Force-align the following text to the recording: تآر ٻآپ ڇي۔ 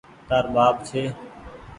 تآر 0.27 0.45
ٻآپ 0.53 0.75
ڇي۔ 0.87 1.03